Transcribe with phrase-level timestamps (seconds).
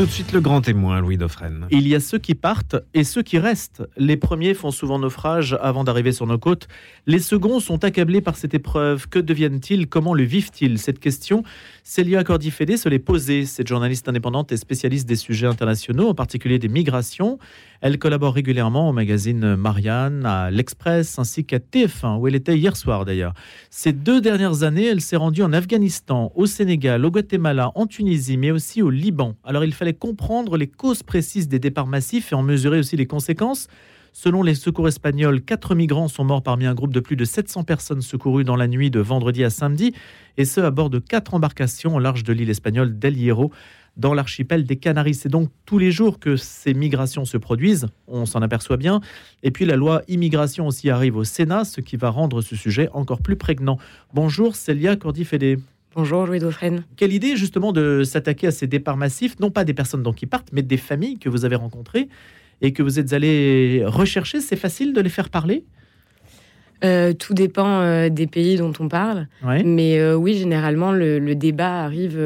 [0.00, 1.66] Tout de suite le grand témoin, Louis Dauphren.
[1.70, 3.82] Il y a ceux qui partent et ceux qui restent.
[3.98, 6.68] Les premiers font souvent naufrage avant d'arriver sur nos côtes.
[7.06, 9.08] Les seconds sont accablés par cette épreuve.
[9.08, 9.88] Que deviennent-ils?
[9.88, 10.78] Comment le vivent-ils?
[10.78, 11.44] Cette question,
[11.84, 13.44] Célia Cordifédé se l'est posée.
[13.44, 17.38] Cette journaliste indépendante et spécialiste des sujets internationaux, en particulier des migrations.
[17.82, 22.76] Elle collabore régulièrement au magazine Marianne, à l'Express ainsi qu'à TF1, où elle était hier
[22.76, 23.32] soir d'ailleurs.
[23.70, 28.36] Ces deux dernières années, elle s'est rendue en Afghanistan, au Sénégal, au Guatemala, en Tunisie,
[28.36, 29.34] mais aussi au Liban.
[29.44, 33.06] Alors il fallait comprendre les causes précises des départs massifs et en mesurer aussi les
[33.06, 33.66] conséquences.
[34.12, 37.62] Selon les secours espagnols, quatre migrants sont morts parmi un groupe de plus de 700
[37.62, 39.94] personnes secourues dans la nuit de vendredi à samedi,
[40.36, 43.52] et ce à bord de quatre embarcations au large de l'île espagnole d'El Hierro,
[43.96, 45.14] dans l'archipel des Canaries.
[45.14, 49.00] C'est donc tous les jours que ces migrations se produisent, on s'en aperçoit bien.
[49.44, 52.88] Et puis la loi immigration aussi arrive au Sénat, ce qui va rendre ce sujet
[52.92, 53.78] encore plus prégnant.
[54.12, 55.58] Bonjour Célia Cordifédé.
[55.94, 56.84] Bonjour Louis Dauphren.
[56.96, 60.26] Quelle idée justement de s'attaquer à ces départs massifs, non pas des personnes donc qui
[60.26, 62.08] partent, mais des familles que vous avez rencontrées
[62.62, 64.40] et que vous êtes allé rechercher.
[64.40, 65.64] C'est facile de les faire parler?
[66.82, 69.26] Euh, tout dépend euh, des pays dont on parle.
[69.64, 72.20] Mais euh, oui, généralement, le, débat arrive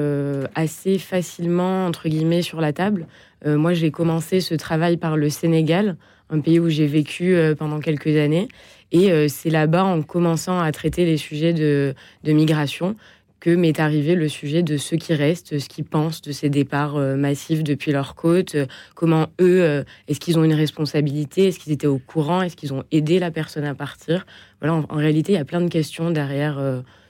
[0.54, 3.06] assez facilement, entre guillemets, sur la table.
[3.46, 5.96] moi, j'ai commencé ce travail par le Sénégal,
[6.30, 8.48] un pays où j'ai vécu pendant quelques années.
[8.92, 12.96] Et c'est là-bas, en commençant à traiter les sujets de migration,
[13.44, 16.96] que m'est arrivé le sujet de ceux qui restent, ce qu'ils pensent de ces départs
[16.96, 18.64] euh, massifs depuis leur côte, euh,
[18.94, 22.72] comment eux, euh, est-ce qu'ils ont une responsabilité, est-ce qu'ils étaient au courant, est-ce qu'ils
[22.72, 24.24] ont aidé la personne à partir.
[24.62, 26.58] Voilà, en, réalité, il y a plein de questions derrière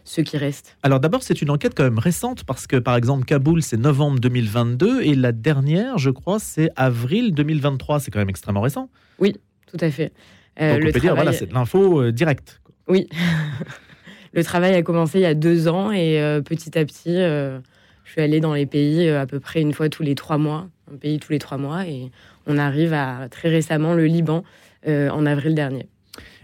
[0.03, 0.77] ceux qui restent.
[0.83, 4.19] Alors d'abord, c'est une enquête quand même récente parce que par exemple, Kaboul, c'est novembre
[4.19, 8.01] 2022 et la dernière, je crois, c'est avril 2023.
[8.01, 8.91] C'est quand même extrêmement récent.
[9.21, 9.37] Oui,
[9.69, 10.13] tout à fait.
[10.59, 12.61] Donc on peut dire, voilà, c'est de l'info directe.
[12.89, 13.07] Oui.
[14.35, 17.59] le travail a commencé il y a deux ans et euh, petit à petit, euh,
[18.05, 20.39] je suis allée dans les pays euh, à peu près une fois tous les trois
[20.39, 22.11] mois, un pays tous les trois mois, et
[22.47, 24.45] on arrive à très récemment le Liban
[24.87, 25.87] en avril dernier.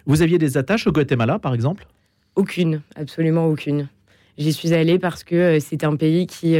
[0.06, 1.86] Vous aviez des attaches au Guatemala, par exemple?
[2.36, 3.88] Aucune, absolument aucune.
[4.38, 6.56] J'y suis allée parce que c'est un pays qui,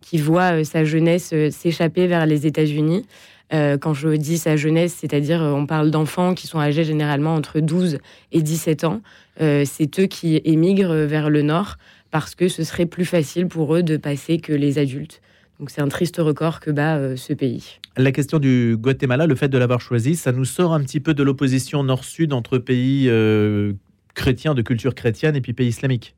[0.00, 3.04] qui voit sa jeunesse s'échapper vers les États-Unis.
[3.50, 7.98] Quand je dis sa jeunesse, c'est-à-dire on parle d'enfants qui sont âgés généralement entre 12
[8.32, 9.02] et 17 ans,
[9.40, 11.76] euh, c'est eux qui émigrent vers le nord
[12.10, 15.20] parce que ce serait plus facile pour eux de passer que les adultes.
[15.58, 17.78] Donc c'est un triste record que bat euh, ce pays.
[17.96, 21.14] La question du Guatemala, le fait de l'avoir choisi, ça nous sort un petit peu
[21.14, 23.72] de l'opposition nord-sud entre pays euh,
[24.14, 26.14] chrétiens de culture chrétienne et puis pays islamiques.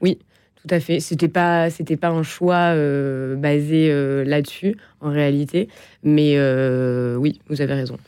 [0.00, 0.18] Oui,
[0.66, 1.00] tout à fait.
[1.00, 2.74] C'était pas c'était pas un choix
[3.36, 5.68] basé là-dessus en réalité,
[6.02, 6.38] mais
[7.16, 7.98] oui, vous avez raison.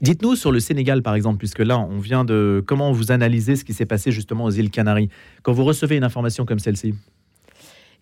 [0.00, 2.62] Dites-nous sur le Sénégal, par exemple, puisque là, on vient de...
[2.64, 5.10] Comment vous analysez ce qui s'est passé justement aux îles Canaries?
[5.42, 6.94] Quand vous recevez une information comme celle-ci?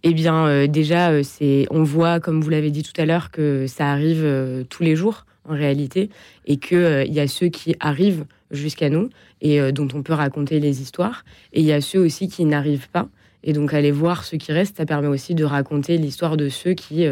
[0.05, 3.31] Eh bien, euh, déjà, euh, c'est, on voit, comme vous l'avez dit tout à l'heure,
[3.31, 6.11] que ça arrive euh, tous les jours en réalité,
[6.47, 9.09] et qu'il il y a ceux qui arrivent jusqu'à nous
[9.41, 12.91] et dont on peut raconter les histoires, et il y a ceux aussi qui n'arrivent
[12.91, 13.09] pas.
[13.45, 16.75] Et donc aller voir ceux qui restent, ça permet aussi de raconter l'histoire de ceux
[16.75, 17.07] qui,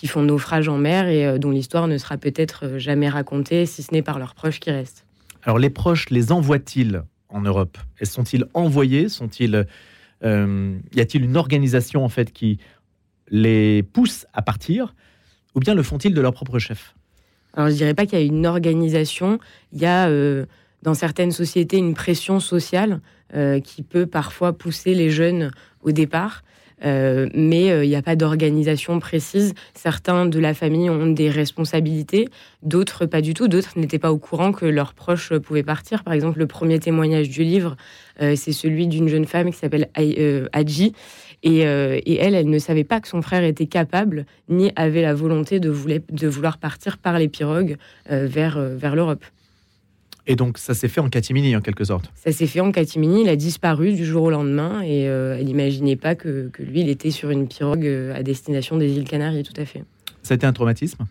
[0.00, 3.66] qui font naufrage en mer et euh, dont l'histoire ne sera peut-être euh, jamais racontée,
[3.66, 5.04] si ce n'est par leurs proches qui restent.
[5.42, 7.76] Alors les proches les envoient-ils en Europe?
[8.02, 9.10] Sont-ils envoyés?
[9.10, 9.66] Sont-ils
[10.24, 12.58] euh, y a-t-il une organisation en fait qui
[13.28, 14.94] les pousse à partir,
[15.54, 16.94] ou bien le font-ils de leur propre chef?
[17.52, 19.38] Alors je dirais pas qu'il y a une organisation.
[19.72, 20.08] Il y a
[20.82, 23.00] dans certaines sociétés une pression sociale
[23.62, 25.52] qui peut parfois pousser les jeunes
[25.82, 26.42] au départ.
[26.84, 29.54] Euh, mais il euh, n'y a pas d'organisation précise.
[29.74, 32.28] Certains de la famille ont des responsabilités,
[32.62, 33.48] d'autres pas du tout.
[33.48, 36.04] D'autres n'étaient pas au courant que leurs proches pouvaient partir.
[36.04, 37.76] Par exemple, le premier témoignage du livre,
[38.22, 39.88] euh, c'est celui d'une jeune femme qui s'appelle
[40.52, 40.94] Adji.
[41.42, 45.58] Et, elle, elle ne savait pas que son frère était capable, ni avait la volonté
[45.58, 47.78] de, vouloir partir par les pirogues
[48.10, 48.58] vers
[48.94, 49.24] l'Europe.
[50.26, 52.10] Et donc, ça s'est fait en catimini, en quelque sorte.
[52.14, 53.22] Ça s'est fait en catimini.
[53.22, 56.88] Il a disparu du jour au lendemain et euh, elle n'imaginait pas que, lui, il
[56.88, 59.84] était sur une pirogue euh, à destination des îles Canaries, tout à fait.
[60.22, 61.06] Ça a été un traumatisme?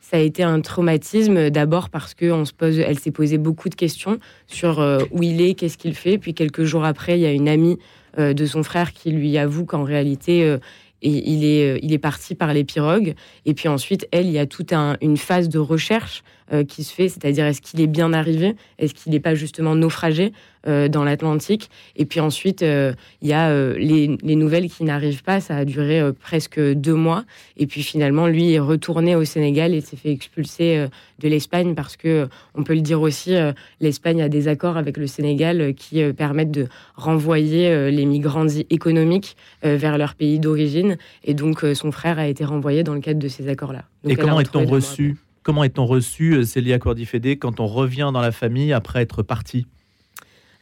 [0.00, 3.68] Ça a été un traumatisme d'abord parce que on se pose, elle s'est posé beaucoup
[3.68, 6.18] de questions sur euh, où il est, qu'est-ce qu'il fait.
[6.18, 7.78] Puis quelques jours après, il y a une amie
[8.18, 10.56] de son frère qui lui avoue qu'en réalité,
[11.00, 13.14] il, est, il est parti par les pirogues.
[13.46, 16.24] Et puis ensuite, elle, il y a toute une phase de recherche
[16.68, 20.32] qui se fait, c'est-à-dire est-ce qu'il est bien arrivé, est-ce qu'il n'est pas justement naufragé
[20.66, 22.94] dans l'Atlantique, et puis ensuite il
[23.28, 27.24] y a les, les, nouvelles qui n'arrivent pas, ça a duré presque deux mois,
[27.56, 30.86] et puis finalement lui est retourné au Sénégal et s'est fait expulser
[31.18, 33.34] de l'Espagne parce que on peut le dire aussi,
[33.80, 39.96] l'Espagne a des accords avec le Sénégal qui permettent de renvoyer les migrants économiques vers
[39.96, 43.48] leur pays d'origine, et donc son frère a été renvoyé dans le cadre de ces
[43.48, 43.84] accords-là.
[44.06, 48.72] Et comment est-on reçu Comment est-on reçu, Célia Cordifédé, quand on revient dans la famille
[48.72, 49.66] après être parti?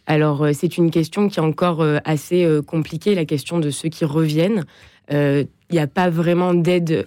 [0.08, 3.70] Alors, euh, c'est une question qui est encore euh, assez euh, compliquée, la question de
[3.70, 4.64] ceux qui reviennent.
[5.10, 7.06] Il n'y a pas vraiment d'aide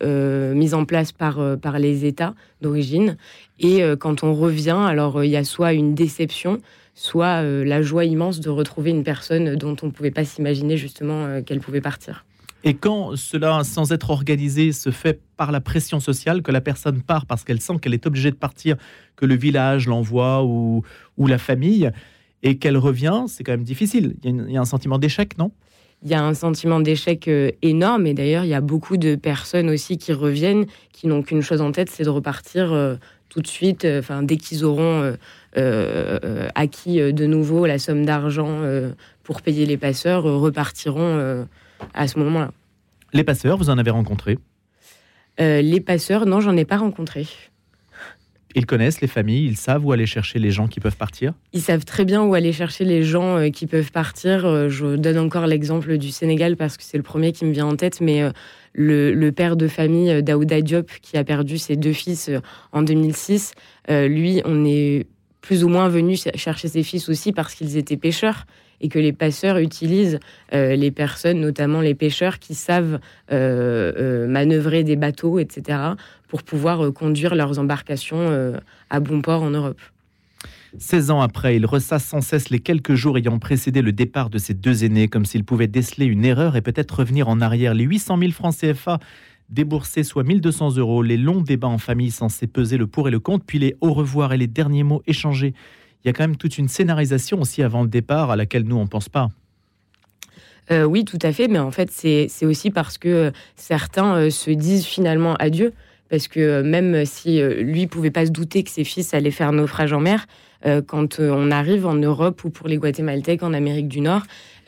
[0.55, 3.15] mise en place par, par les États d'origine.
[3.59, 6.57] Et quand on revient, alors il y a soit une déception,
[6.95, 11.43] soit la joie immense de retrouver une personne dont on ne pouvait pas s'imaginer justement
[11.43, 12.25] qu'elle pouvait partir.
[12.63, 17.01] Et quand cela, sans être organisé, se fait par la pression sociale, que la personne
[17.01, 18.75] part parce qu'elle sent qu'elle est obligée de partir,
[19.15, 20.83] que le village l'envoie ou,
[21.17, 21.91] la famille,
[22.43, 24.15] et qu'elle revient, c'est quand même difficile.
[24.23, 25.51] Il y, a, un sentiment d'échec, non?
[26.03, 29.13] Il y a un sentiment d'échec euh, énorme et d'ailleurs il y a beaucoup de
[29.13, 32.95] personnes aussi qui reviennent qui n'ont qu'une chose en tête c'est de repartir euh,
[33.29, 35.15] tout de suite euh, enfin dès qu'ils auront
[36.55, 38.61] acquis de nouveau la somme d'argent
[39.21, 41.45] pour payer les passeurs repartiront
[41.93, 42.51] à ce moment-là.
[43.13, 44.39] Les passeurs, vous en avez rencontré
[45.39, 47.27] euh, Les passeurs, non, j'en ai pas rencontré.
[48.53, 51.61] Ils connaissent les familles, ils savent où aller chercher les gens qui peuvent partir Ils
[51.61, 54.45] savent très bien où aller chercher les gens euh, qui peuvent partir.
[54.45, 57.65] Euh, je donne encore l'exemple du Sénégal parce que c'est le premier qui me vient
[57.65, 58.29] en tête, mais
[58.73, 62.29] le, père de famille Daouda Diop, qui a perdu ses deux fils
[62.71, 63.53] en 2006,
[63.89, 65.07] lui, on est
[65.41, 68.45] plus ou moins venu chercher ses fils aussi parce qu'ils étaient pêcheurs
[68.81, 70.19] et que les passeurs utilisent
[70.53, 72.99] euh, les personnes, notamment les pêcheurs, qui savent
[73.31, 75.79] euh, euh, manœuvrer des bateaux, etc.,
[76.27, 78.55] pour pouvoir conduire leurs embarcations
[78.89, 79.81] à bon port en Europe.
[80.77, 84.37] 16 ans après, il ressasse sans cesse les quelques jours ayant précédé le départ de
[84.37, 87.73] ses deux aînés, comme s'il pouvait déceler une erreur et peut-être revenir en arrière.
[87.73, 88.99] Les 800 000 francs CFA
[89.49, 93.19] déboursés, soit 1200 euros, les longs débats en famille censés peser le pour et le
[93.19, 95.53] contre, puis les au revoir et les derniers mots échangés
[96.03, 98.77] il y a quand même toute une scénarisation aussi avant le départ à laquelle nous,
[98.77, 99.29] on ne pense pas.
[100.71, 104.51] Euh, oui, tout à fait, mais en fait, c'est aussi parce que certains euh, se
[104.51, 105.73] disent finalement adieu,
[106.09, 109.51] parce que même si euh, lui pouvait pas se douter que ses fils allaient faire
[109.51, 110.27] naufrage en mer,
[110.85, 114.21] quand on arrive en Europe ou pour les Guatémaltèques en Amérique du Nord,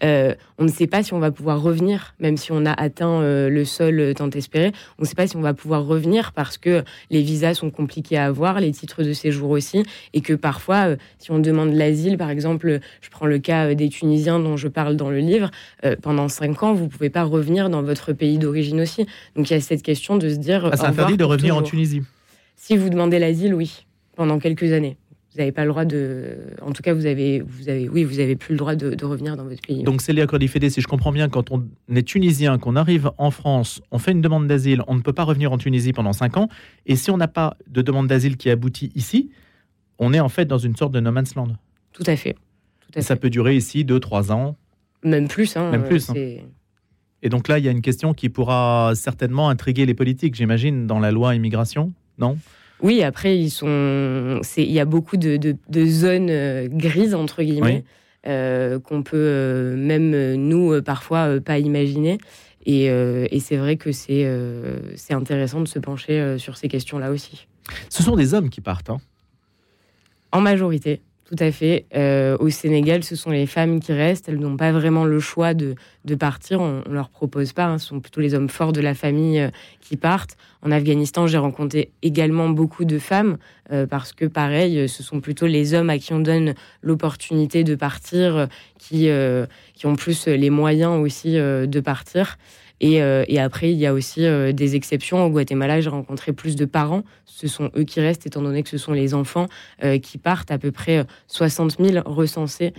[0.03, 3.21] euh, on ne sait pas si on va pouvoir revenir, même si on a atteint
[3.21, 4.71] euh, le sol euh, tant espéré.
[4.97, 8.17] On ne sait pas si on va pouvoir revenir parce que les visas sont compliqués
[8.17, 12.29] à avoir, les titres de séjour aussi, et que parfois, si on demande l'asile, par
[12.29, 15.51] exemple, je prends le cas des Tunisiens dont je parle dans le livre,
[16.01, 19.05] pendant cinq ans, vous ne pouvez pas revenir dans votre pays d'origine aussi.
[19.35, 20.69] Donc il y a cette question de se dire.
[20.71, 22.01] Ah, c'est interdit de revenir en Tunisie.
[22.55, 23.85] Si vous demandez l'asile, oui,
[24.15, 24.97] pendant quelques années
[25.33, 26.37] vous n'avez pas le droit de.
[26.61, 29.35] En tout cas, vous avez, vous avez, oui, vous avez plus le droit de, revenir
[29.35, 29.83] dans votre pays.
[29.83, 33.81] Donc, Célia Cordifédé, si je comprends bien, quand on est tunisien, qu'on arrive en France,
[33.91, 36.49] on fait une demande d'asile, on ne peut pas revenir en Tunisie pendant 5 ans.
[36.85, 39.31] Et si on n'a pas de demande d'asile qui aboutit ici,
[39.97, 41.47] on est en fait dans une sorte de no man's land.
[41.93, 42.35] Tout à fait.
[42.95, 44.55] et ça peut durer ici 2-3 ans.
[45.03, 45.57] Même plus.
[45.57, 46.11] Hein, Même plus.
[46.11, 46.13] Hein.
[47.23, 50.85] Et donc là, il y a une question qui pourra certainement intriguer les politiques, j'imagine,
[50.85, 52.37] dans la loi immigration, non?
[52.83, 54.41] Oui, après, ils sont.
[54.57, 57.85] Il y a beaucoup de, zones euh, grises, entre guillemets,
[58.27, 62.17] euh, qu'on peut euh, même nous, parfois, pas imaginer.
[62.65, 62.89] Et,
[63.39, 64.27] c'est vrai que c'est
[65.11, 67.47] intéressant de se pencher sur ces questions-là aussi.
[67.89, 68.89] Ce sont des hommes qui partent.
[68.89, 68.99] Hein
[70.33, 71.01] en majorité.
[71.25, 71.85] Tout à fait.
[71.95, 74.27] Euh, au Sénégal, ce sont les femmes qui restent.
[74.27, 75.75] Elles n'ont pas vraiment le choix de,
[76.19, 76.59] partir.
[76.59, 77.65] On ne leur propose pas.
[77.65, 77.77] Hein.
[77.77, 79.49] Ce sont plutôt les hommes forts de la famille euh,
[79.79, 80.35] qui partent.
[80.61, 83.37] En Afghanistan, j'ai rencontré également beaucoup de femmes
[83.71, 87.75] euh, parce que, pareil, ce sont plutôt les hommes à qui on donne l'opportunité de
[87.75, 89.09] partir, qui,
[89.75, 92.37] qui ont plus les moyens aussi de partir.
[92.83, 95.25] Euh, et, après, il y a aussi euh, des exceptions.
[95.25, 97.03] Au Guatemala, j'ai rencontré plus de parents.
[97.25, 99.47] Ce sont eux qui restent, étant donné que ce sont les enfants
[99.83, 100.51] euh, qui partent.
[100.51, 102.73] À peu près 60 000 recensés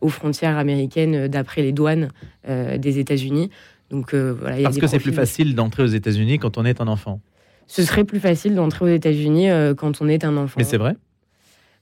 [0.00, 2.08] aux frontières américaines d'après les douanes
[2.46, 3.50] des États-Unis.
[3.90, 4.62] Donc voilà.
[4.62, 7.20] Parce que c'est plus facile d'entrer aux États-Unis quand on est un enfant.
[7.66, 10.56] Ce serait plus facile d'entrer aux États-Unis quand on est un enfant.
[10.58, 10.94] Mais c'est vrai.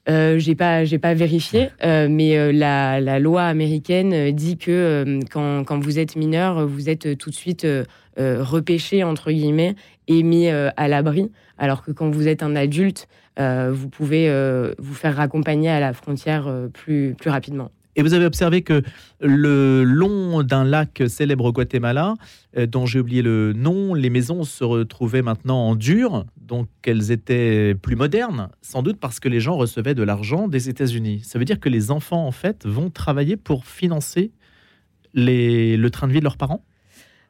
[0.09, 5.63] Euh, j'ai pas, j'ai pas vérifié, euh, mais euh, la, loi américaine dit que quand,
[5.63, 7.67] quand, vous êtes mineur, vous êtes tout de suite
[8.17, 9.75] repêché entre guillemets
[10.07, 14.29] et mis à l'abri, alors que quand vous êtes un adulte, vous pouvez
[14.77, 17.71] vous faire raccompagner à la frontière plus, plus rapidement.
[17.99, 18.81] Et vous avez observé que
[19.19, 22.13] le long d'un lac célèbre au Guatemala,
[22.57, 27.11] euh, dont j'ai oublié le nom, les maisons se retrouvaient maintenant en dur, donc elles
[27.11, 31.23] étaient plus modernes, sans doute parce que les gens recevaient de l'argent des États-Unis.
[31.25, 34.31] Ça veut dire que les enfants, en fait, vont travailler pour financer
[35.13, 36.63] le train de vie de leurs parents?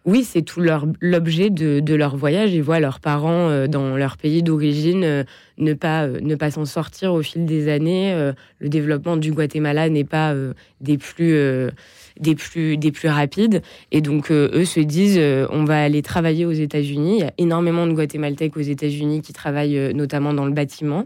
[0.10, 0.60] Oui, c'est tout
[1.02, 2.52] l'objet de, leur voyage.
[2.52, 5.24] Ils voient leurs parents euh, dans leur pays d'origine euh,
[5.60, 8.32] ne pas, euh, ne pas s'en sortir au fil des années.
[8.60, 10.34] le développement du Guatemala n'est pas
[10.82, 11.38] des, plus,
[12.20, 13.62] des, plus, des plus rapides.
[13.92, 15.20] Et donc, eux se disent
[15.52, 17.18] on va aller travailler aux États-Unis.
[17.18, 21.06] Il y a énormément de Guatémaltèques aux États-Unis qui travaillent notamment dans le bâtiment.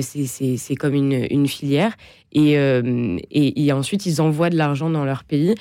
[0.00, 1.92] c'est comme une, filière.
[2.36, 5.54] Euh, et, ensuite, ils envoient de l'argent dans leur pays.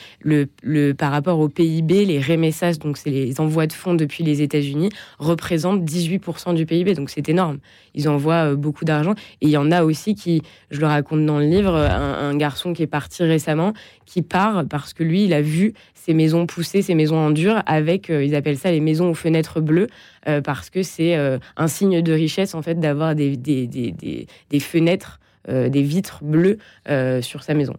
[0.98, 4.90] Par rapport au PIB, les remessas, donc c'est les envois de fonds depuis les États-Unis,
[5.20, 6.94] représentent 18% du PIB.
[6.96, 7.60] Donc c'est énorme.
[7.94, 9.14] Ils envoient euh, beaucoup d'argent.
[9.42, 12.74] Et il y en a aussi qui, je le raconte dans le livre, un, garçon
[12.74, 13.74] qui est parti récemment,
[14.06, 17.62] qui part parce que lui, il a vu ces maisons pousser, ces maisons en dur,
[17.66, 19.88] avec, euh, ils appellent ça les maisons aux fenêtres bleues,
[20.44, 21.16] parce que c'est
[21.58, 23.94] un signe de richesse, en fait, d'avoir des, des, des,
[24.50, 26.58] des fenêtres des vitres bleues
[26.90, 27.76] euh, sur sa maison.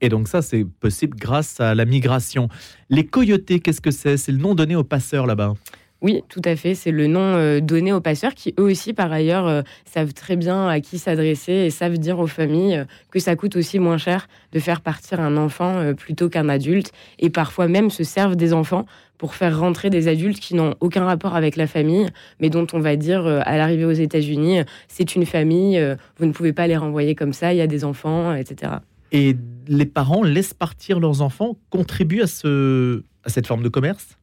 [0.00, 2.48] Et donc ça, c'est possible grâce à la migration.
[2.88, 4.16] Les coyotés, qu'est-ce que c'est?
[4.16, 5.54] C'est le nom donné aux passeurs là-bas
[6.00, 6.74] oui, tout à fait.
[6.74, 10.68] C'est le nom euh, donné aux passeurs qui, eux aussi, par ailleurs, savent très bien
[10.68, 14.60] à qui s'adresser et savent dire aux familles que ça coûte aussi moins cher de
[14.60, 18.86] faire partir un enfant plutôt qu'un adulte et parfois même se servent des enfants
[19.18, 22.08] pour faire rentrer des adultes qui n'ont aucun rapport avec la famille,
[22.40, 26.26] mais dont on va dire euh, à l'arrivée aux États-Unis, c'est une famille, euh, vous
[26.26, 28.72] ne pouvez pas les renvoyer comme ça, il y a des enfants, etc.
[29.10, 29.36] Et
[29.66, 34.17] les parents laissent partir leurs enfants, contribuent à, ce, à cette forme de commerce?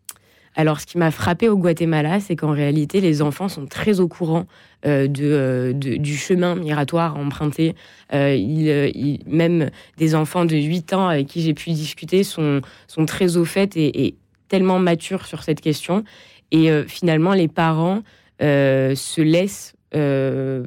[0.56, 4.08] Alors, ce qui m'a frappé au Guatemala, c'est qu'en réalité, les enfants sont très au
[4.08, 4.46] courant
[4.86, 7.76] euh, de, du chemin migratoire emprunté.
[8.12, 12.62] même des enfants de 8 ans avec qui j'ai pu discuter sont,
[13.06, 14.16] très au fait et,
[14.48, 16.04] tellement mature sur cette question.
[16.52, 18.02] Et euh, finalement, les parents
[18.42, 20.66] euh, se laissent euh,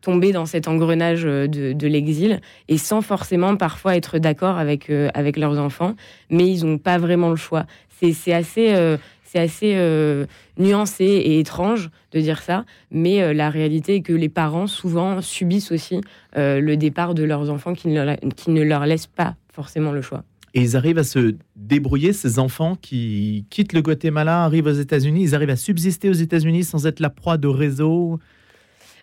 [0.00, 4.88] tomber dans cet engrenage de, l'exil et sans forcément parfois être d'accord avec
[5.36, 5.94] leurs enfants,
[6.28, 7.66] mais ils n'ont pas vraiment le choix.
[8.16, 8.74] C'est assez,
[9.34, 10.26] c'est assez
[10.58, 15.72] nuancé et étrange de dire ça, mais la réalité est que les parents souvent subissent
[15.72, 16.00] aussi
[16.36, 20.24] le départ de leurs enfants qui ne, qui ne leur laissent pas forcément le choix.
[20.54, 25.22] Et ils arrivent à se débrouiller, ces enfants qui quittent le Guatemala, arrivent aux États-Unis,
[25.22, 28.18] ils arrivent à subsister aux États-Unis sans être la proie de réseaux euh,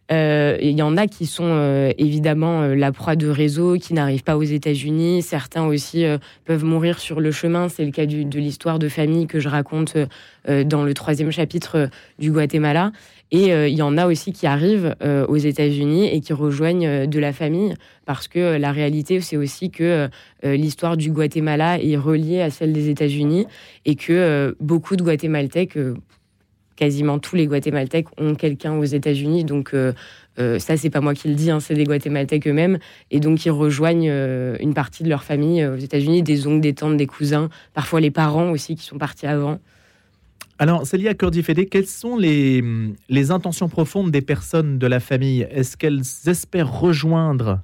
[0.10, 4.24] il y en a qui sont euh, évidemment euh, la proie de réseaux, qui n'arrivent
[4.24, 5.22] pas aux États-Unis.
[5.22, 6.06] Certains aussi
[6.46, 7.70] peuvent mourir sur le chemin.
[7.70, 9.98] C'est le cas de l'histoire de famille que je raconte
[10.48, 11.90] dans le troisième chapitre
[12.20, 12.92] du Guatemala.
[13.32, 17.32] Et il y en a aussi qui arrivent aux États-Unis et qui rejoignent de la
[17.32, 20.10] famille, parce que la réalité, c'est aussi que
[20.44, 23.46] l'histoire du Guatemala est reliée à celle des États-Unis
[23.86, 25.78] et que beaucoup de Guatémaltèques
[26.82, 29.46] quasiment tous les Guatémaltèques ont quelqu'un aux États-Unis.
[29.46, 29.94] Donc, euh,
[30.40, 32.80] euh, ça, c'est pas moi qui le dis, hein, c'est des Guatémaltèques eux-mêmes.
[33.12, 36.74] Et donc, ils rejoignent euh, une partie de leur famille aux États-Unis, des oncles, des
[36.74, 39.60] tantes, des cousins, parfois les parents aussi qui sont partis avant.
[40.58, 42.64] Alors, Célia Cordifédé, quelles sont les,
[43.10, 45.48] les intentions profondes des personnes de la famille?
[45.52, 47.60] Est-ce qu'elles espèrent rejoindre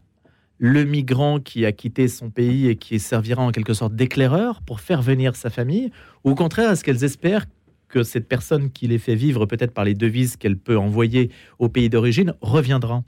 [0.59, 4.79] le migrant qui a quitté son pays et qui servira en quelque sorte d'éclaireur pour
[4.79, 5.89] faire venir sa famille?
[6.23, 7.47] Ou au contraire, est-ce qu'elles espèrent
[7.89, 11.69] que cette personne qui les fait vivre peut-être par les devises qu'elle peut envoyer au
[11.69, 13.03] pays d'origine reviendra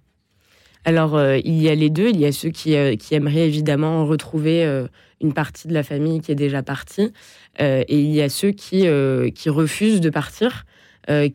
[0.86, 2.09] alors, euh, il y a les deux.
[2.09, 4.88] Il y a ceux qui, euh, aimeraient évidemment retrouver euh,
[5.21, 7.12] une partie de la famille qui est déjà partie.
[7.59, 8.88] et il y a ceux qui,
[9.36, 10.65] qui refusent de partir,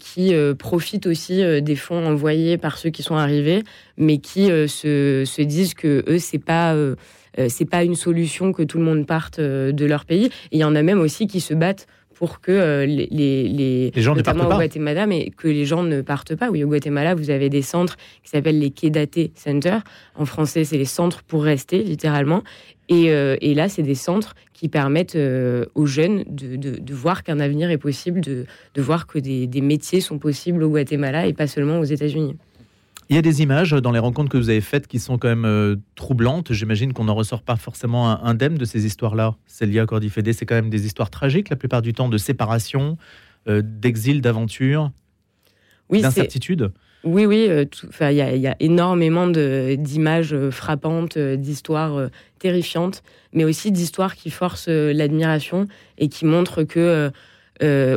[0.01, 3.63] qui profitent aussi des fonds envoyés par ceux qui sont arrivés,
[3.99, 6.75] mais qui se, se, disent que eux, c'est pas.
[7.49, 10.31] c'est pas une solution que tout le monde parte de leur pays.
[10.51, 14.03] Il y en a même aussi qui se battent pour que euh, les, les, les,
[14.03, 16.51] gens notamment au Guatemala, mais que les gens ne partent pas.
[16.51, 19.79] Oui, au Guatemala, vous avez des centres qui s'appellent les Quédate Center.
[20.15, 22.43] En français, c'est les centres pour rester, littéralement.
[22.89, 27.23] Et, euh, et là, c'est des centres qui permettent euh, aux jeunes de, de, voir
[27.23, 31.27] qu'un avenir est possible, de, de voir que des, des métiers sont possibles au Guatemala
[31.27, 32.37] et pas seulement aux États-Unis.
[33.11, 35.29] Il y a des images dans les rencontres que vous avez faites qui sont quand
[35.29, 36.53] même euh, troublantes.
[36.53, 39.35] J'imagine qu'on n'en ressort pas forcément indemne de ces histoires-là.
[39.47, 42.97] Célia Cordifédé, c'est quand même des histoires tragiques la plupart du temps, de séparation,
[43.47, 44.91] euh, d'exil, d'aventure,
[45.91, 46.73] oui, d'incertitude.
[47.05, 47.67] Oui, oui, euh,
[48.01, 52.09] il y, a énormément d'images frappantes, d'histoires
[52.39, 53.03] terrifiantes,
[53.35, 55.69] mais aussi d'histoires qui forcent l'admiration
[55.99, 57.11] et qui montrent que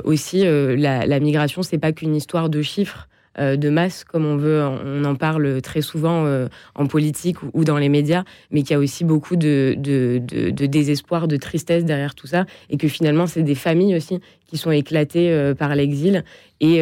[0.03, 3.07] aussi la, la migration, c'est pas qu'une histoire de chiffres.
[3.37, 7.89] De masse, comme on veut, on en parle très souvent en politique ou, dans les
[7.89, 9.75] médias, mais qu'il y a aussi beaucoup de,
[10.65, 14.71] désespoir, de tristesse derrière tout ça, et que finalement, c'est des familles aussi qui sont
[14.71, 16.23] éclatées par l'exil
[16.61, 16.81] et,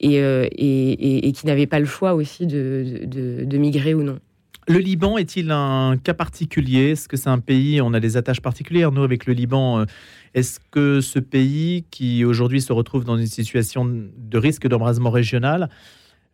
[0.00, 4.18] qui n'avaient pas le choix aussi de migrer ou non.
[4.70, 6.90] Le Liban est-il un cas particulier?
[6.90, 9.84] Est-ce que c'est un pays, on a des attaches particulières, nous, avec le Liban euh,
[10.34, 15.70] Est-ce que ce pays, qui aujourd'hui se retrouve dans une situation de risque d'embrasement régional,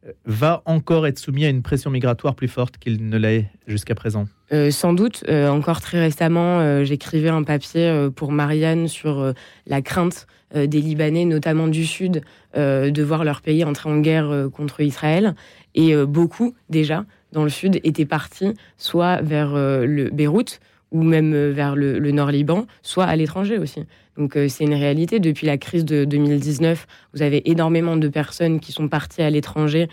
[0.06, 3.94] euh, va encore être soumis à une pression migratoire plus forte qu'il ne l'est jusqu'à
[3.94, 4.26] présent?
[4.52, 5.24] Euh, Sans doute.
[5.30, 9.32] encore très récemment, j'écrivais un papier pour Marianne sur
[9.66, 12.20] la crainte des Libanais, notamment du Sud,
[12.54, 15.34] de voir leur pays entrer en guerre contre Israël.
[15.74, 20.58] Et beaucoup, déjà, dans le sud étaient partis soit vers euh, le Beyrouth
[20.90, 23.84] ou même euh, vers le, nord Liban, soit à l'étranger aussi.
[24.16, 25.20] Donc euh, c'est une réalité.
[25.20, 29.88] Depuis la crise de 2019, vous avez énormément de personnes qui sont parties à l'étranger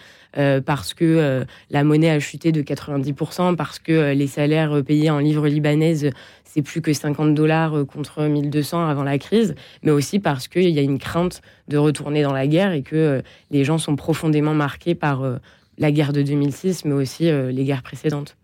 [0.66, 5.48] parce que la monnaie a chuté de 90%, parce que les salaires payés en livres
[5.48, 6.10] libanaises,
[6.44, 10.80] c'est plus que 50 dollars contre 1200 avant la crise, mais aussi parce qu'il y
[10.80, 13.22] a une crainte de retourner dans la guerre et que
[13.52, 15.22] les gens sont profondément marqués par
[15.78, 18.38] la guerre de 2006, mais aussi euh, les guerres précédentes.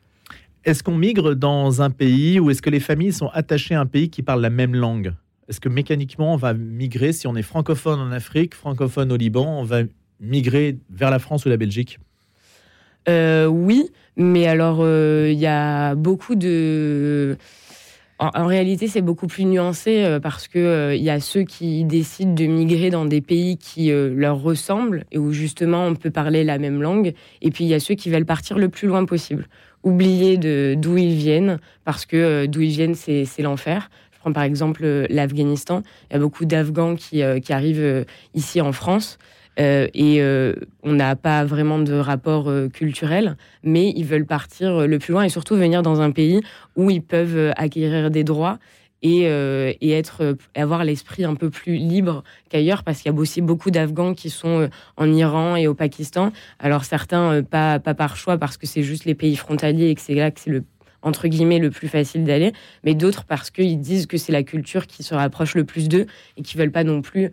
[0.65, 3.85] Est-ce qu'on migre dans un pays ou est-ce que les familles sont attachées à un
[3.85, 5.13] pays qui parle la même langue?
[5.47, 9.59] Est-ce que mécaniquement on va migrer si on est francophone en Afrique, francophone au Liban,
[9.59, 9.81] on va
[10.19, 11.99] migrer vers la France ou la Belgique?
[13.07, 17.37] Euh, Oui, mais alors euh, il y a beaucoup de
[18.19, 21.85] en, réalité, c'est beaucoup plus nuancé euh, parce que euh, il y a ceux qui
[21.85, 26.11] décident de migrer dans des pays qui euh, leur ressemblent et où justement on peut
[26.11, 27.13] parler la même langue.
[27.41, 29.47] Et puis il y a ceux qui veulent partir le plus loin possible,
[29.83, 30.37] oublier
[30.75, 33.89] d'où ils viennent parce que d'où ils viennent c'est l'enfer.
[34.11, 35.81] Je prends par exemple l'Afghanistan.
[36.09, 39.17] Il y a beaucoup d'Afghans qui arrivent ici en France.
[39.59, 44.87] Euh, et euh, on n'a pas vraiment de rapport euh, culturel, mais ils veulent partir
[44.87, 46.41] le plus loin et surtout venir dans un pays
[46.75, 48.57] où ils peuvent acquérir des droits
[49.01, 53.39] et, et être, avoir l'esprit un peu plus libre qu'ailleurs, parce qu'il y a aussi
[53.39, 56.33] beaucoup d'Afghans qui sont en Iran et au Pakistan.
[56.59, 60.01] Alors certains, pas, pas par choix, parce que c'est juste les pays frontaliers et que
[60.01, 60.63] c'est là que c'est le
[61.01, 62.51] entre guillemets le plus facile d'aller,
[62.83, 66.07] mais d'autres parce qu'ils disent que c'est la culture qui se rapproche le plus d'eux
[66.35, 67.31] et qui veulent pas non plus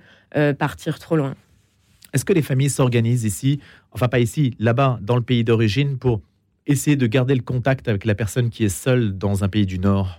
[0.56, 1.34] partir trop loin.
[2.16, 3.60] Est-ce que les familles s'organisent ici,
[3.92, 6.22] enfin pas ici, là-bas, dans le pays d'origine, pour
[6.66, 9.78] essayer de garder le contact avec la personne qui est seule dans un pays du
[9.78, 10.18] Nord?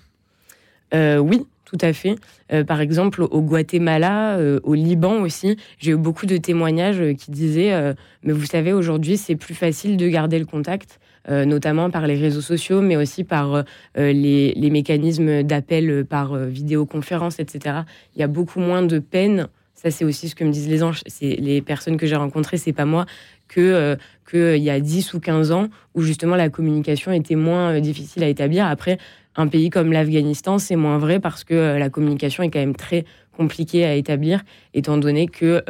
[0.94, 2.18] Euh, Oui, tout à fait.
[2.54, 7.32] Euh, par exemple, au Guatemala, euh, au Liban aussi, j'ai eu beaucoup de témoignages qui
[7.32, 11.00] disaient Mais vous savez, aujourd'hui, c'est plus facile de garder le contact.
[11.28, 13.66] notamment par les réseaux sociaux, mais aussi par
[13.98, 17.80] les, les, mécanismes d'appel par vidéoconférence, etc.
[18.16, 20.84] Il y a beaucoup moins de peine ça c'est aussi ce que me disent les
[20.84, 23.06] anges, c'est les personnes que j'ai rencontrées, c'est pas moi,
[23.48, 23.96] que euh,
[24.30, 28.24] qu'il y a 10 ou 15 ans où justement la communication était moins euh, difficile
[28.24, 28.66] à établir.
[28.66, 28.98] Après,
[29.36, 32.76] un pays comme l'Afghanistan, c'est moins vrai parce que euh, la communication est quand même
[32.76, 35.62] très compliquée à établir, étant donné que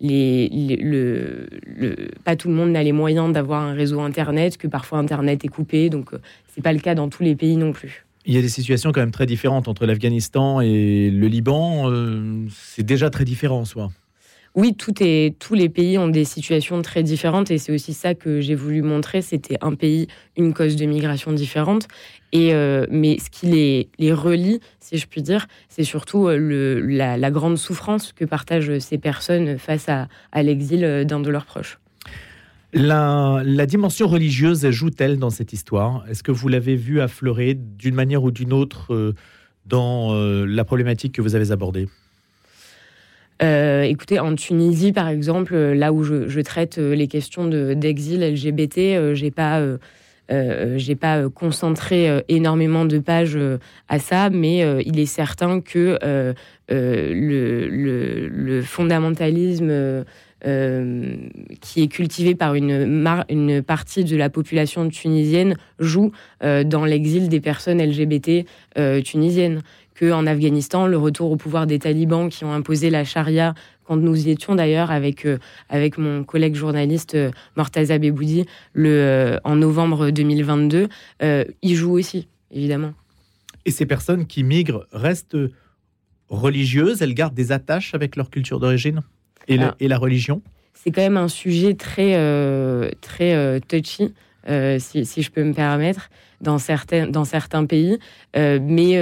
[0.00, 0.48] les,
[0.80, 4.98] le, le, pas tout le monde n'a les moyens d'avoir un réseau Internet, que parfois
[4.98, 6.10] Internet est coupé, donc
[6.46, 8.04] c'est pas le cas dans tous les pays non plus.
[8.24, 11.90] Il y a des situations quand même très différentes entre l'Afghanistan et le Liban.
[11.90, 13.90] Euh, c'est déjà très différent en soi.
[14.54, 18.14] Oui, tout est, tous les pays ont des situations très différentes et c'est aussi ça
[18.14, 19.22] que j'ai voulu montrer.
[19.22, 21.88] C'était un pays, une cause de migration différente.
[22.32, 26.80] Et, euh, mais ce qui les, les, relie, si je puis dire, c'est surtout euh,
[26.84, 31.78] la, grande souffrance que partagent ces personnes face à l'exil d'un de leurs proches.
[32.74, 36.04] La, dimension religieuse joue-t-elle dans cette histoire?
[36.08, 39.14] Est-ce que vous l'avez vu affleurer d'une manière ou d'une autre euh,
[39.66, 41.88] dans euh, la problématique que vous avez abordée?
[43.42, 49.30] Euh, écoutez, en Tunisie, par exemple, là où je, traite les questions d'exil LGBT, j'ai
[49.30, 49.60] pas,
[51.00, 53.38] pas concentré énormément de pages
[53.88, 55.98] à ça, mais il est certain que
[56.68, 60.04] le, fondamentalisme
[60.44, 61.14] euh,
[61.60, 66.10] qui est cultivé par une, partie de la population tunisienne joue
[66.42, 68.44] euh, dans l'exil des personnes LGBT
[68.76, 69.60] euh, tunisiennes.
[69.98, 74.26] Qu'en Afghanistan, le retour au pouvoir des talibans qui ont imposé la charia, quand nous
[74.26, 75.28] y étions d'ailleurs avec,
[75.68, 77.16] avec mon collègue journaliste
[77.56, 80.88] Mortaza Beboudi le, en novembre 2022,
[81.20, 82.94] y joue aussi, évidemment.
[83.64, 85.36] Et ces personnes qui migrent restent
[86.30, 89.02] religieuses, elles gardent des attaches avec leur culture d'origine?
[89.48, 90.42] Et, la religion
[90.74, 94.14] C'est quand même un sujet très, euh, très euh, touchy,
[94.48, 97.98] euh, si, je peux me permettre, dans certains, dans certains pays.
[98.34, 98.96] mais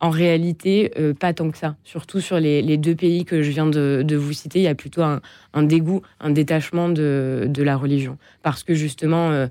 [0.00, 1.76] en réalité, euh, pas tant que ça.
[1.84, 5.02] Surtout sur les, deux pays que je viens de, vous citer, il y a plutôt
[5.02, 8.16] un, dégoût, un détachement de, la religion.
[8.42, 9.46] Parce que justement, euh,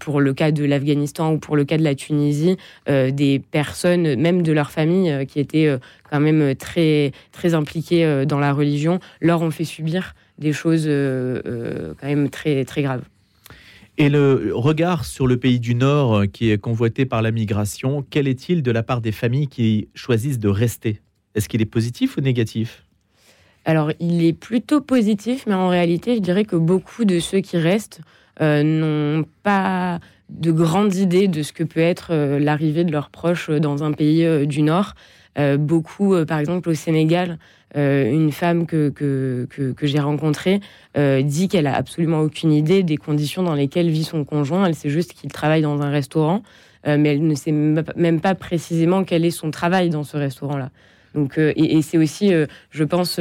[0.00, 2.56] pour le cas de l'Afghanistan ou pour le cas de la Tunisie,
[2.88, 5.78] euh, des personnes, même de leur famille, qui étaient
[6.10, 12.06] quand même très, très impliquées dans la religion, leur ont fait subir des choses quand
[12.06, 13.02] même très, très graves.
[13.96, 18.04] Et le regard sur le pays du Nord euh, qui est convoité par la migration,
[18.10, 21.00] quel est-il de la part des familles qui choisissent de rester?
[21.36, 22.84] Est-ce qu'il est positif ou négatif?
[23.64, 27.56] Alors, il est plutôt positif, mais en réalité, je dirais que beaucoup de ceux qui
[27.56, 28.00] restent
[28.40, 33.10] euh, n'ont pas de grandes idées de ce que peut être euh, l'arrivée de leurs
[33.10, 34.94] proches dans un pays du Nord.
[35.58, 37.38] beaucoup, par exemple, au Sénégal,
[37.76, 40.60] euh, une femme que, que, que, j'ai rencontrée
[40.96, 44.66] euh, dit qu'elle a absolument aucune idée des conditions dans lesquelles vit son conjoint.
[44.66, 46.42] Elle sait juste qu'il travaille dans un restaurant,
[46.86, 50.70] euh, mais elle ne sait même pas précisément quel est son travail dans ce restaurant-là.
[51.14, 52.32] Donc, et, c'est aussi,
[52.70, 53.20] je pense,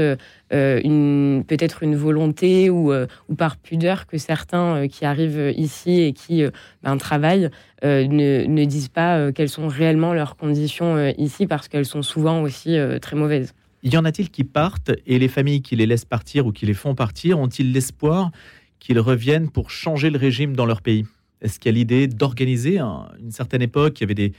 [0.49, 2.91] peut-être une volonté ou,
[3.37, 6.43] par pudeur que certains qui arrivent ici et qui
[6.81, 7.51] ben, travaillent
[7.83, 13.15] ne, disent pas quelles sont réellement leurs conditions ici parce qu'elles sont souvent aussi très
[13.15, 13.53] mauvaises.
[13.83, 16.73] Y en a-t-il qui partent et les familles qui les laissent partir ou qui les
[16.73, 18.31] font partir ont-ils l'espoir
[18.79, 21.05] qu'ils reviennent pour changer le régime dans leur pays?
[21.41, 23.99] Est-ce qu'il y a l'idée d'organiser une certaine époque?
[23.99, 24.31] Il y avait des,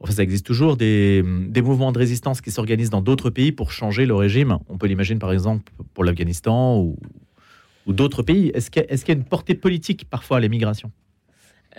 [0.00, 1.22] enfin, ça existe toujours, des,
[1.62, 4.58] mouvements de résistance qui s'organisent dans d'autres pays pour changer le régime.
[4.70, 6.96] On peut l'imaginer par exemple pour l'Afghanistan ou,
[7.86, 8.50] d'autres pays.
[8.54, 10.90] Est-ce qu'il y, y, a une portée politique parfois à l'émigration?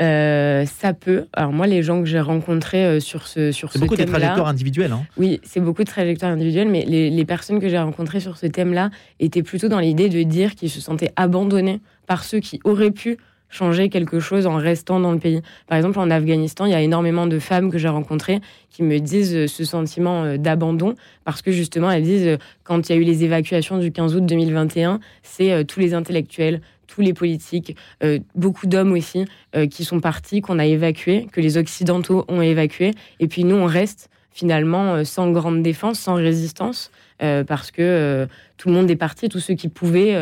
[0.01, 1.25] Euh, ça peut.
[1.33, 4.47] Alors moi, les gens que j'ai rencontrés euh, sur ce sur ce beaucoup de trajectoires
[4.47, 4.93] individuelles.
[4.93, 5.03] Hein.
[5.17, 8.45] Oui, c'est beaucoup de trajectoires individuelles, mais les, les personnes que j'ai rencontrées sur ce
[8.45, 12.91] thème-là étaient plutôt dans l'idée de dire qu'ils se sentaient abandonnés par ceux qui auraient
[12.91, 13.17] pu
[13.49, 15.41] changer quelque chose en restant dans le pays.
[15.67, 18.99] Par exemple, en Afghanistan, il y a énormément de femmes que j'ai rencontrées qui me
[18.99, 20.93] disent euh, ce sentiment d'abandon
[21.25, 24.25] parce que justement, elles disent quand il y a eu les évacuations du 15 août
[24.25, 29.25] 2021, c'est tous les intellectuels, tous les politiques, euh, beaucoup d'hommes aussi,
[29.55, 32.93] euh, qui sont partis, qu'on a évacués, que les Occidentaux ont évacués.
[33.19, 36.91] Et puis nous, on reste finalement euh, sans grande défense, sans résistance,
[37.47, 40.15] parce que tout le monde est parti, tous ceux qui pouvaient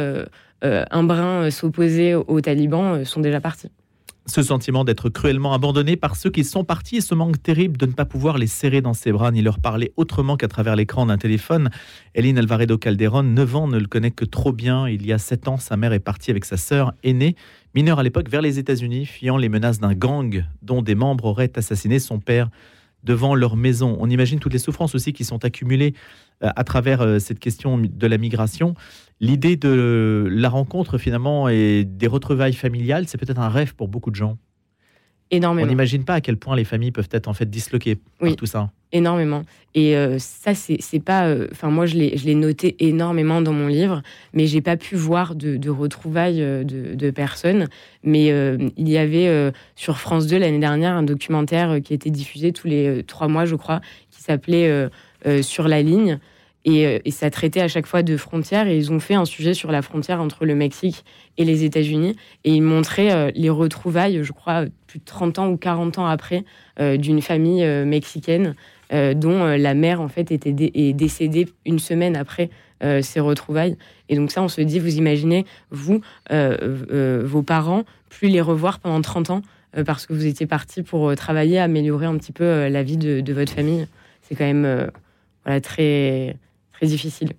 [0.64, 3.70] un brin s'opposer aux talibans sont déjà partis
[4.28, 7.86] ce sentiment d'être cruellement abandonné par ceux qui sont partis et ce manque terrible de
[7.86, 11.06] ne pas pouvoir les serrer dans ses bras ni leur parler autrement qu'à travers l'écran
[11.06, 11.70] d'un téléphone.
[12.14, 14.88] Eline Alvaredo Calderon, 9 ans, ne le connaît que trop bien.
[14.88, 17.36] Il y a 7 ans, sa mère est partie avec sa sœur aînée,
[17.74, 21.58] mineure à l'époque, vers les États-Unis, fuyant les menaces d'un gang dont des membres auraient
[21.58, 22.50] assassiné son père
[23.04, 23.98] devant leur maison.
[24.00, 25.94] On imagine toutes les souffrances aussi qui sont accumulées
[26.44, 28.76] euh, à travers euh, cette question de la migration.
[29.20, 34.12] L'idée de la rencontre finalement et des retrouvailles familiales, c'est peut-être un rêve pour beaucoup
[34.12, 34.38] de gens.
[35.30, 35.66] Énormément.
[35.66, 38.46] On n'imagine pas à quel point les familles peuvent être en fait disloquées par tout
[38.46, 38.72] ça.
[38.94, 39.44] Énormément.
[39.76, 41.36] Et euh, ça, c'est pas.
[41.52, 44.02] Enfin, moi, je l'ai noté énormément dans mon livre,
[44.34, 47.68] mais j'ai pas pu voir de, retrouvailles de, de, personnes.
[48.04, 48.28] Mais
[48.78, 53.04] il y avait sur France 2 l'année dernière un documentaire qui était diffusé tous les
[53.04, 54.90] trois mois, je crois, qui s'appelait
[55.26, 56.20] euh, sur la ligne.
[56.68, 58.68] Euh, et, ça traitait à chaque fois de frontières.
[58.68, 61.04] Et ils ont fait un sujet sur la frontière entre le Mexique
[61.38, 62.16] et les États-Unis.
[62.44, 66.06] Et ils montraient euh, les retrouvailles, je crois, plus de 30 ans ou 40 ans
[66.06, 66.46] après,
[66.80, 68.56] d'une famille mexicaine
[68.90, 72.50] dont la mère, en fait, était est décédée une semaine après
[73.02, 73.76] ces retrouvailles.
[74.08, 76.00] Et donc ça, on se dit, vous imaginez, vous,
[76.32, 79.42] vos parents, plus les revoir pendant 30 ans
[79.86, 83.34] parce que vous étiez parti pour travailler, améliorer un petit peu la vie de, de
[83.34, 83.88] votre famille.
[84.22, 84.90] C'est quand même
[85.62, 86.38] très,
[86.78, 87.30] très difficile.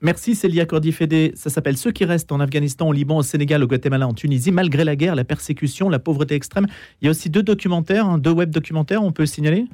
[0.00, 1.32] Merci Célia Cordifédé.
[1.34, 4.52] Ça s'appelle Ceux qui restent en Afghanistan, au Liban, au Sénégal, au Guatemala, en Tunisie,
[4.52, 6.66] malgré la guerre, la persécution, la pauvreté extrême.
[7.00, 9.64] Il y a aussi deux documentaires, hein, deux web documentaires, on peut signaler?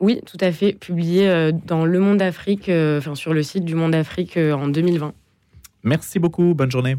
[0.00, 3.64] Oui, tout à fait, publiés euh, dans Le Monde Afrique, euh, enfin sur le site
[3.64, 5.12] du Monde Afrique euh, en 2020.
[5.84, 6.96] Merci beaucoup, bonne journée.